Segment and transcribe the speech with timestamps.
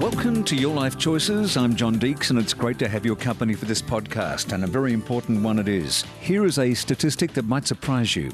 [0.00, 1.58] Welcome to Your Life Choices.
[1.58, 4.66] I'm John Deeks, and it's great to have your company for this podcast, and a
[4.66, 6.06] very important one it is.
[6.22, 8.30] Here is a statistic that might surprise you.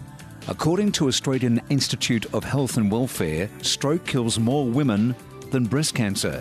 [0.47, 5.17] According to Australian Institute of Health and Welfare, stroke kills more women
[5.51, 6.41] than breast cancer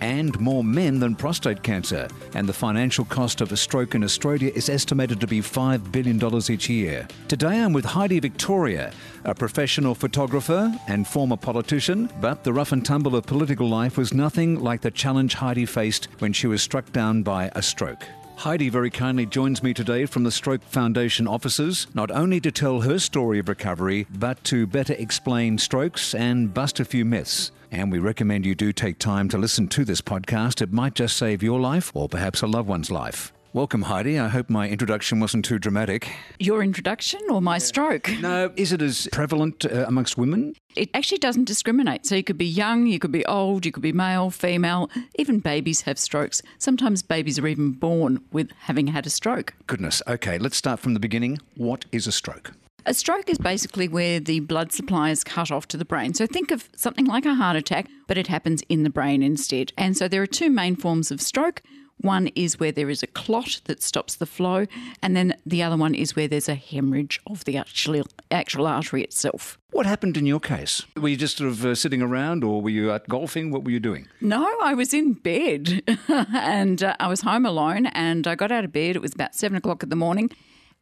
[0.00, 2.08] and more men than prostate cancer.
[2.34, 6.20] And the financial cost of a stroke in Australia is estimated to be $5 billion
[6.50, 7.06] each year.
[7.28, 8.92] Today I'm with Heidi Victoria,
[9.24, 14.14] a professional photographer and former politician, but the rough and tumble of political life was
[14.14, 18.04] nothing like the challenge Heidi faced when she was struck down by a stroke.
[18.40, 22.80] Heidi very kindly joins me today from the Stroke Foundation offices, not only to tell
[22.80, 27.50] her story of recovery, but to better explain strokes and bust a few myths.
[27.70, 30.62] And we recommend you do take time to listen to this podcast.
[30.62, 33.30] It might just save your life or perhaps a loved one's life.
[33.52, 34.16] Welcome, Heidi.
[34.16, 36.08] I hope my introduction wasn't too dramatic.
[36.38, 38.08] Your introduction or my stroke?
[38.20, 40.54] No, is it as prevalent uh, amongst women?
[40.76, 42.06] It actually doesn't discriminate.
[42.06, 44.88] So you could be young, you could be old, you could be male, female.
[45.18, 46.42] Even babies have strokes.
[46.58, 49.52] Sometimes babies are even born with having had a stroke.
[49.66, 50.00] Goodness.
[50.06, 51.38] Okay, let's start from the beginning.
[51.56, 52.52] What is a stroke?
[52.86, 56.14] A stroke is basically where the blood supply is cut off to the brain.
[56.14, 59.72] So think of something like a heart attack, but it happens in the brain instead.
[59.76, 61.62] And so there are two main forms of stroke.
[62.00, 64.66] One is where there is a clot that stops the flow,
[65.02, 69.02] and then the other one is where there's a hemorrhage of the actual, actual artery
[69.02, 69.58] itself.
[69.70, 70.82] What happened in your case?
[70.96, 73.50] Were you just sort of uh, sitting around or were you out golfing?
[73.50, 74.08] What were you doing?
[74.20, 78.64] No, I was in bed and uh, I was home alone and I got out
[78.64, 78.96] of bed.
[78.96, 80.30] It was about seven o'clock in the morning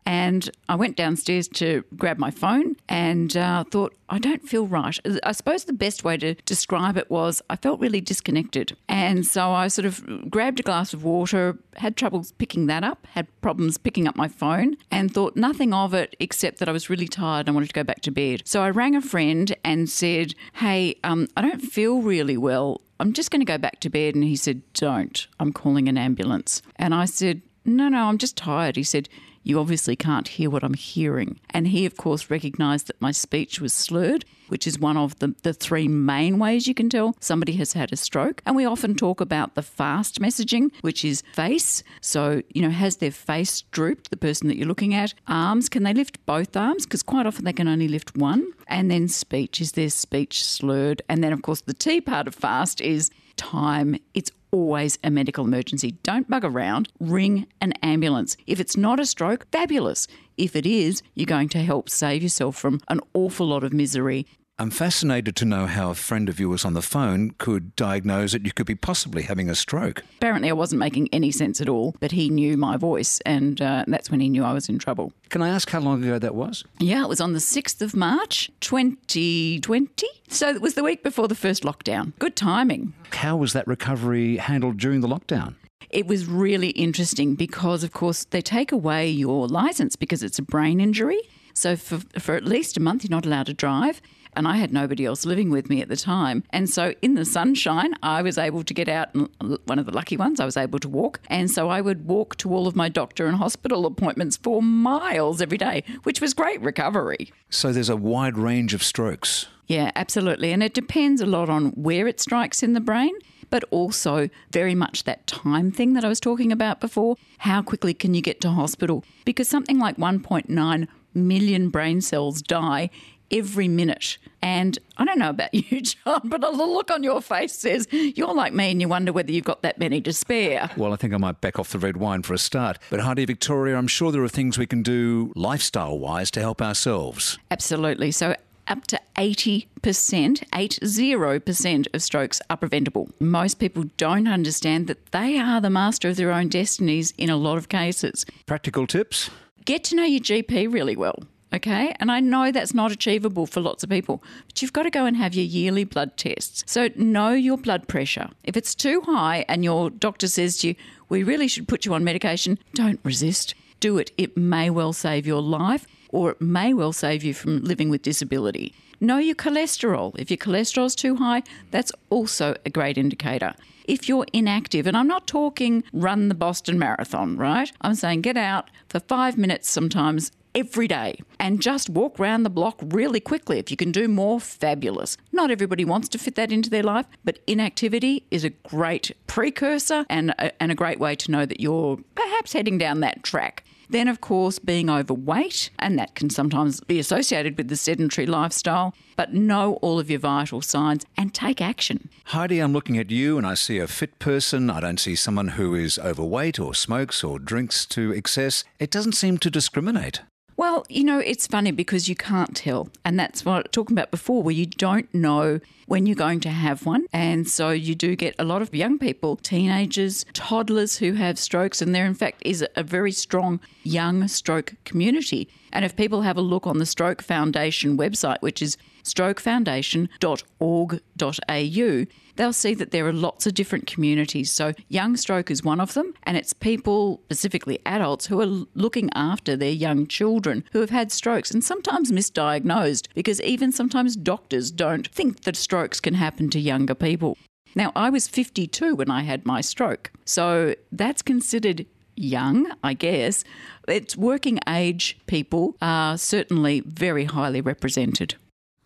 [0.06, 4.98] and I went downstairs to grab my phone and uh, thought, I don't feel right.
[5.22, 8.74] I suppose the best way to describe it was I felt really disconnected.
[8.88, 13.06] And so I sort of grabbed a glass of water, had troubles picking that up,
[13.10, 16.88] had problems picking up my phone, and thought nothing of it except that I was
[16.88, 18.42] really tired and I wanted to go back to bed.
[18.46, 22.80] So I rang a friend and said, Hey, um, I don't feel really well.
[22.98, 24.14] I'm just going to go back to bed.
[24.14, 25.27] And he said, Don't.
[25.38, 26.62] I'm calling an ambulance.
[26.77, 28.77] And I said, No, no, I'm just tired.
[28.77, 29.08] He said,
[29.42, 31.40] you obviously can't hear what I'm hearing.
[31.50, 35.34] And he, of course, recognised that my speech was slurred, which is one of the,
[35.42, 38.42] the three main ways you can tell somebody has had a stroke.
[38.46, 41.82] And we often talk about the fast messaging, which is face.
[42.00, 45.14] So, you know, has their face drooped, the person that you're looking at?
[45.26, 46.84] Arms, can they lift both arms?
[46.84, 48.52] Because quite often they can only lift one.
[48.66, 51.02] And then speech, is their speech slurred?
[51.08, 53.96] And then, of course, the T part of fast is time.
[54.14, 55.92] It's always a medical emergency.
[56.03, 56.89] Don't bug around.
[57.01, 58.36] Ring an ambulance.
[58.47, 60.07] If it's not a stroke, fabulous.
[60.36, 64.27] If it is, you're going to help save yourself from an awful lot of misery.
[64.61, 68.45] I'm fascinated to know how a friend of yours on the phone could diagnose that
[68.45, 70.02] you could be possibly having a stroke.
[70.17, 73.85] Apparently, I wasn't making any sense at all, but he knew my voice, and uh,
[73.86, 75.13] that's when he knew I was in trouble.
[75.29, 76.64] Can I ask how long ago that was?
[76.80, 80.07] Yeah, it was on the 6th of March, 2020.
[80.27, 82.13] So it was the week before the first lockdown.
[82.18, 82.95] Good timing.
[83.13, 85.55] How was that recovery handled during the lockdown?
[85.91, 90.42] It was really interesting because, of course, they take away your license because it's a
[90.42, 91.20] brain injury.
[91.55, 94.02] So for, for at least a month, you're not allowed to drive
[94.34, 96.44] and I had nobody else living with me at the time.
[96.50, 99.28] And so in the sunshine, I was able to get out, and
[99.64, 101.20] one of the lucky ones, I was able to walk.
[101.28, 105.40] And so I would walk to all of my doctor and hospital appointments for miles
[105.40, 107.33] every day, which was great recovery.
[107.50, 109.46] So there's a wide range of strokes.
[109.67, 110.52] Yeah, absolutely.
[110.52, 113.12] And it depends a lot on where it strikes in the brain
[113.50, 117.17] but also very much that time thing that I was talking about before.
[117.38, 119.05] How quickly can you get to hospital?
[119.24, 122.90] Because something like 1.9 million brain cells die
[123.30, 124.18] every minute.
[124.42, 128.34] And I don't know about you, John, but the look on your face says you're
[128.34, 130.70] like me and you wonder whether you've got that many to spare.
[130.76, 132.78] Well, I think I might back off the red wine for a start.
[132.90, 136.62] But Heidi Victoria, I'm sure there are things we can do lifestyle wise to help
[136.62, 137.38] ourselves.
[137.50, 138.11] Absolutely.
[138.11, 138.34] So
[138.69, 143.08] up to 80%, 80% of strokes are preventable.
[143.19, 147.37] Most people don't understand that they are the master of their own destinies in a
[147.37, 148.26] lot of cases.
[148.46, 149.31] Practical tips?
[149.64, 151.19] Get to know your GP really well.
[151.53, 151.94] Okay.
[151.99, 155.06] And I know that's not achievable for lots of people, but you've got to go
[155.06, 156.62] and have your yearly blood tests.
[156.67, 158.29] So know your blood pressure.
[158.45, 160.75] If it's too high and your doctor says to you,
[161.09, 163.55] we really should put you on medication, don't resist.
[163.81, 164.11] Do it.
[164.19, 168.03] It may well save your life or it may well save you from living with
[168.03, 168.75] disability.
[169.01, 170.19] Know your cholesterol.
[170.19, 173.55] If your cholesterol's too high, that's also a great indicator.
[173.85, 177.71] If you're inactive, and I'm not talking run the Boston Marathon, right?
[177.81, 182.50] I'm saying get out for five minutes sometimes every day and just walk around the
[182.50, 183.58] block really quickly.
[183.58, 185.16] If you can do more, fabulous.
[185.31, 190.05] Not everybody wants to fit that into their life, but inactivity is a great precursor
[190.10, 193.64] and a, and a great way to know that you're perhaps heading down that track.
[193.90, 198.94] Then, of course, being overweight, and that can sometimes be associated with the sedentary lifestyle,
[199.16, 202.10] but know all of your vital signs and take action.
[202.25, 204.69] Heidi, I'm looking at you and I see a fit person.
[204.69, 208.64] I don't see someone who is overweight or smokes or drinks to excess.
[208.78, 210.20] It doesn't seem to discriminate.
[210.58, 212.88] Well, you know, it's funny because you can't tell.
[213.05, 216.40] And that's what I was talking about before, where you don't know when you're going
[216.40, 217.06] to have one.
[217.12, 221.81] And so you do get a lot of young people, teenagers, toddlers who have strokes.
[221.81, 225.49] And there, in fact, is a very strong young stroke community.
[225.72, 228.76] And if people have a look on the Stroke Foundation website, which is
[229.14, 232.06] strokefoundation.org.au,
[232.37, 234.50] they'll see that there are lots of different communities.
[234.50, 239.10] So, Young Stroke is one of them, and it's people, specifically adults, who are looking
[239.14, 244.70] after their young children who have had strokes and sometimes misdiagnosed because even sometimes doctors
[244.70, 247.37] don't think that strokes can happen to younger people.
[247.75, 251.84] Now, I was 52 when I had my stroke, so that's considered
[252.19, 253.44] young, I guess.
[253.87, 258.34] It's working age people are certainly very highly represented.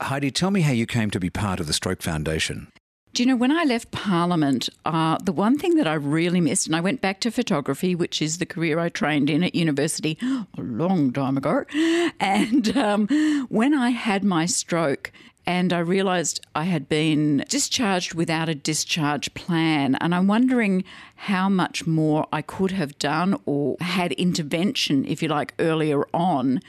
[0.02, 2.69] Heidi, tell me how you came to be part of the Stroke Foundation.
[3.14, 6.66] Do you know, when I left Parliament, uh, the one thing that I really missed,
[6.66, 10.16] and I went back to photography, which is the career I trained in at university
[10.22, 11.64] a long time ago.
[12.20, 13.08] And um,
[13.50, 15.12] when I had my stroke,
[15.44, 19.96] and I realised I had been discharged without a discharge plan.
[19.96, 20.84] And I'm wondering
[21.16, 26.60] how much more I could have done or had intervention, if you like, earlier on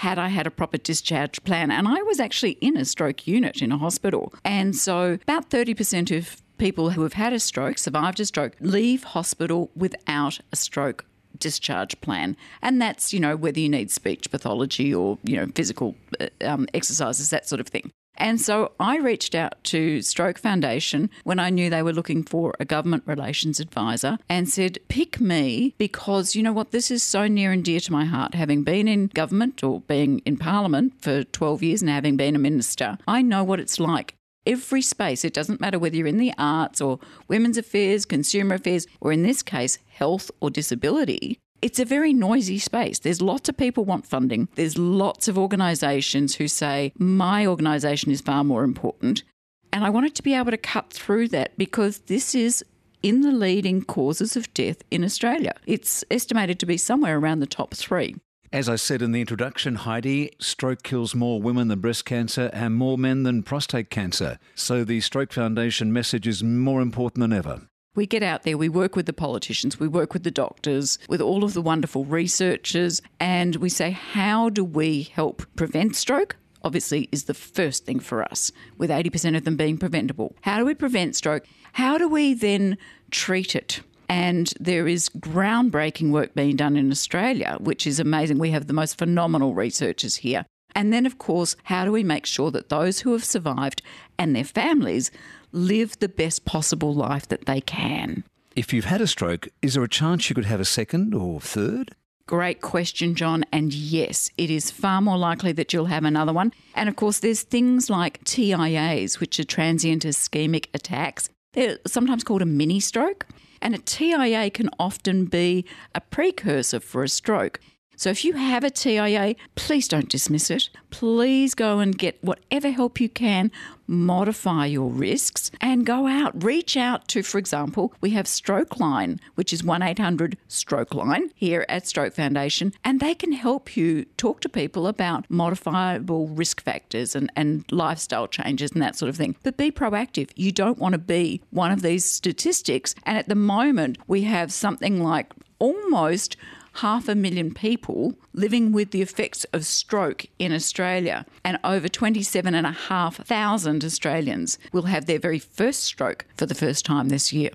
[0.00, 1.70] had I had a proper discharge plan.
[1.70, 4.32] And I was actually in a stroke unit in a hospital.
[4.46, 9.04] And so about 30% of people who have had a stroke, survived a stroke, leave
[9.04, 11.04] hospital without a stroke
[11.38, 12.34] discharge plan.
[12.62, 16.66] And that's, you know, whether you need speech pathology or, you know, physical uh, um,
[16.72, 17.90] exercises, that sort of thing.
[18.16, 22.54] And so I reached out to Stroke Foundation when I knew they were looking for
[22.60, 26.70] a government relations advisor and said, pick me because you know what?
[26.70, 28.34] This is so near and dear to my heart.
[28.34, 32.38] Having been in government or being in parliament for 12 years and having been a
[32.38, 34.14] minister, I know what it's like
[34.46, 35.24] every space.
[35.24, 36.98] It doesn't matter whether you're in the arts or
[37.28, 41.38] women's affairs, consumer affairs, or in this case, health or disability.
[41.62, 43.00] It's a very noisy space.
[43.00, 44.48] There's lots of people want funding.
[44.54, 49.24] There's lots of organisations who say, my organisation is far more important.
[49.72, 52.64] And I wanted to be able to cut through that because this is
[53.02, 55.52] in the leading causes of death in Australia.
[55.66, 58.16] It's estimated to be somewhere around the top three.
[58.52, 62.74] As I said in the introduction, Heidi, stroke kills more women than breast cancer and
[62.74, 64.38] more men than prostate cancer.
[64.54, 67.69] So the Stroke Foundation message is more important than ever.
[67.96, 71.20] We get out there, we work with the politicians, we work with the doctors, with
[71.20, 76.36] all of the wonderful researchers, and we say, how do we help prevent stroke?
[76.62, 80.36] Obviously, is the first thing for us, with 80% of them being preventable.
[80.42, 81.44] How do we prevent stroke?
[81.72, 82.78] How do we then
[83.10, 83.80] treat it?
[84.08, 88.38] And there is groundbreaking work being done in Australia, which is amazing.
[88.38, 90.46] We have the most phenomenal researchers here.
[90.76, 93.82] And then, of course, how do we make sure that those who have survived
[94.16, 95.10] and their families
[95.52, 98.24] live the best possible life that they can?
[98.56, 101.40] If you've had a stroke, is there a chance you could have a second or
[101.40, 101.94] third?
[102.26, 103.44] Great question, John.
[103.52, 106.52] And yes, it is far more likely that you'll have another one.
[106.76, 111.28] And of course, there's things like TIAs, which are transient ischemic attacks.
[111.54, 113.26] They're sometimes called a mini stroke.
[113.60, 115.64] And a TIA can often be
[115.94, 117.60] a precursor for a stroke.
[118.00, 120.70] So if you have a TIA, please don't dismiss it.
[120.88, 123.52] Please go and get whatever help you can,
[123.86, 126.42] modify your risks, and go out.
[126.42, 131.30] Reach out to, for example, we have Stroke Line, which is 1 800 Stroke Line
[131.34, 136.62] here at Stroke Foundation, and they can help you talk to people about modifiable risk
[136.62, 139.36] factors and, and lifestyle changes and that sort of thing.
[139.42, 140.30] But be proactive.
[140.36, 142.94] You don't want to be one of these statistics.
[143.04, 146.38] And at the moment, we have something like almost
[146.74, 153.84] half a million people living with the effects of stroke in Australia, and over 27,500
[153.84, 157.50] Australians will have their very first stroke for the first time this year.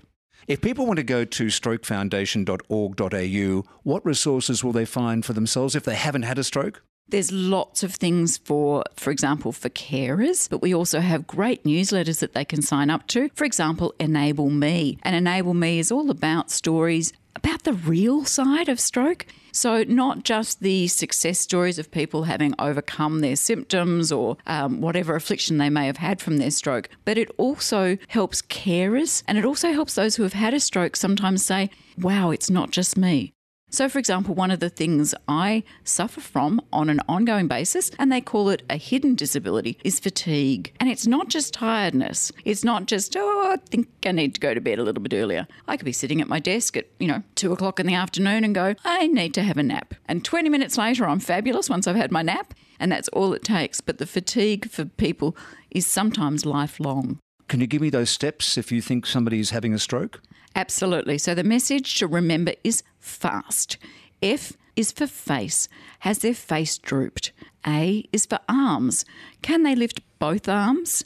[0.46, 5.82] If people want to go to strokefoundation.org.au, what resources will they find for themselves if
[5.82, 6.82] they haven't had a stroke?
[7.08, 12.18] There's lots of things for, for example, for carers, but we also have great newsletters
[12.18, 13.30] that they can sign up to.
[13.34, 14.98] For example, Enable Me.
[15.02, 19.26] And Enable Me is all about stories about the real side of stroke.
[19.52, 25.14] So, not just the success stories of people having overcome their symptoms or um, whatever
[25.14, 29.46] affliction they may have had from their stroke, but it also helps carers and it
[29.46, 33.32] also helps those who have had a stroke sometimes say, wow, it's not just me.
[33.76, 38.10] So, for example, one of the things I suffer from on an ongoing basis, and
[38.10, 40.72] they call it a hidden disability, is fatigue.
[40.80, 42.32] And it's not just tiredness.
[42.46, 45.12] It's not just, oh, I think I need to go to bed a little bit
[45.12, 45.46] earlier.
[45.68, 48.44] I could be sitting at my desk at, you know, two o'clock in the afternoon
[48.44, 49.92] and go, I need to have a nap.
[50.06, 52.54] And 20 minutes later, I'm fabulous once I've had my nap.
[52.80, 53.82] And that's all it takes.
[53.82, 55.36] But the fatigue for people
[55.70, 57.18] is sometimes lifelong.
[57.46, 60.22] Can you give me those steps if you think somebody is having a stroke?
[60.56, 61.18] Absolutely.
[61.18, 63.76] So the message to remember is fast.
[64.22, 65.68] F is for face.
[66.00, 67.32] Has their face drooped?
[67.66, 69.04] A is for arms.
[69.42, 71.04] Can they lift both arms?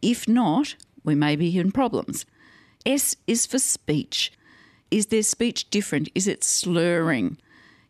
[0.00, 2.24] If not, we may be in problems.
[2.86, 4.32] S is for speech.
[4.90, 6.08] Is their speech different?
[6.14, 7.36] Is it slurring?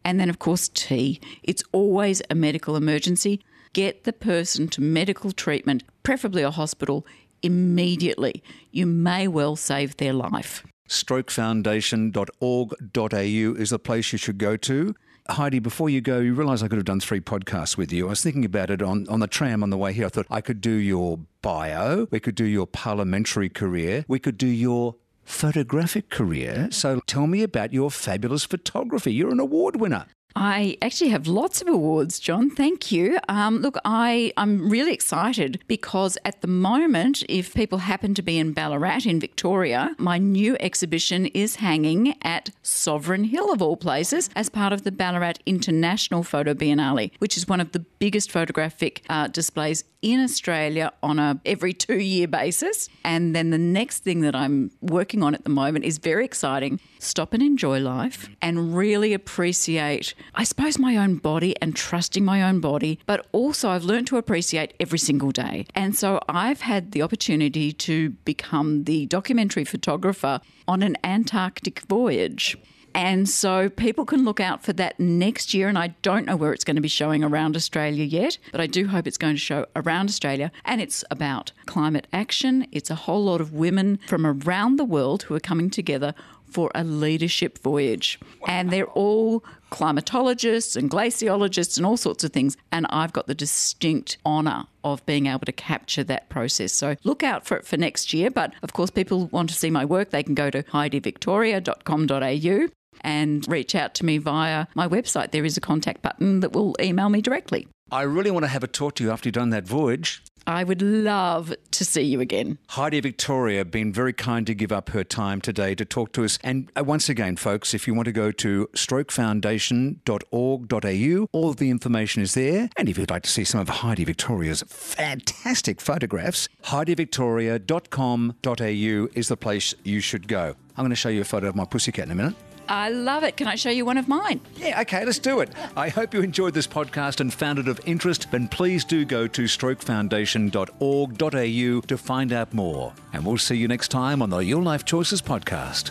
[0.05, 1.21] And then, of course, T.
[1.45, 3.41] It's always a medical emergency.
[3.73, 7.07] Get the person to medical treatment, preferably a hospital,
[7.41, 8.43] immediately.
[8.73, 10.65] You may well save their life.
[10.89, 14.95] Strokefoundation.org.au is the place you should go to.
[15.31, 18.07] Heidi, before you go, you realise I could have done three podcasts with you.
[18.07, 20.07] I was thinking about it on, on the tram on the way here.
[20.07, 24.39] I thought I could do your bio, we could do your parliamentary career, we could
[24.39, 26.69] do your photographic career.
[26.71, 29.13] So tell me about your fabulous photography.
[29.13, 30.07] You're an award winner.
[30.37, 32.51] I actually have lots of awards, John.
[32.51, 33.19] Thank you.
[33.29, 38.39] Um, look, I, I'm really excited because at the moment, if people happen to be
[38.39, 44.31] in Ballarat in Victoria, my new exhibition is hanging at Sovereign Hill, of all places,
[44.37, 49.03] as part of the Ballarat International Photo Biennale, which is one of the biggest photographic
[49.09, 52.89] uh, displays in Australia on a every two year basis.
[53.05, 56.81] And then the next thing that I'm working on at the moment is very exciting.
[56.99, 62.43] Stop and enjoy life and really appreciate, I suppose, my own body and trusting my
[62.43, 62.99] own body.
[63.07, 65.67] But also, I've learned to appreciate every single day.
[65.75, 72.57] And so I've had the opportunity to become the documentary photographer on an Antarctic voyage.
[72.95, 75.69] And so people can look out for that next year.
[75.69, 78.67] And I don't know where it's going to be showing around Australia yet, but I
[78.67, 80.51] do hope it's going to show around Australia.
[80.65, 82.67] And it's about climate action.
[82.73, 86.15] It's a whole lot of women from around the world who are coming together
[86.51, 88.19] for a leadership voyage.
[88.47, 92.57] And they're all climatologists and glaciologists and all sorts of things.
[92.73, 96.73] And I've got the distinct honour of being able to capture that process.
[96.73, 98.31] So look out for it for next year.
[98.31, 103.47] But of course, people want to see my work, they can go to heidivictoria.com.au and
[103.49, 105.31] reach out to me via my website.
[105.31, 107.69] There is a contact button that will email me directly.
[107.91, 110.23] I really want to have a talk to you after you've done that voyage.
[110.47, 112.57] I would love to see you again.
[112.69, 116.39] Heidi Victoria been very kind to give up her time today to talk to us.
[116.43, 121.71] And uh, once again, folks, if you want to go to strokefoundation.org.au, all of the
[121.71, 122.71] information is there.
[122.79, 129.37] And if you'd like to see some of Heidi Victoria's fantastic photographs, heidivictoria.com.au is the
[129.37, 130.55] place you should go.
[130.77, 132.35] I'm going to show you a photo of my pussycat in a minute.
[132.69, 133.37] I love it.
[133.37, 134.41] Can I show you one of mine?
[134.57, 135.51] Yeah, okay, let's do it.
[135.77, 138.31] I hope you enjoyed this podcast and found it of interest.
[138.31, 142.93] Then please do go to strokefoundation.org.au to find out more.
[143.13, 145.91] And we'll see you next time on the Your Life Choices podcast.